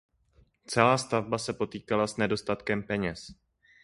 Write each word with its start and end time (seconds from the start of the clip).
Celá 0.65 0.97
stavba 0.97 1.37
se 1.37 1.53
potýkala 1.53 2.07
s 2.07 2.17
nedostatkem 2.17 2.83
peněz. 2.83 3.27